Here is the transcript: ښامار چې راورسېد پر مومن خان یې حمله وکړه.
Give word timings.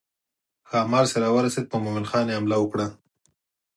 ښامار 0.69 1.05
چې 1.11 1.17
راورسېد 1.23 1.65
پر 1.71 1.77
مومن 1.83 2.05
خان 2.09 2.25
یې 2.29 2.37
حمله 2.37 2.57
وکړه. 2.59 2.87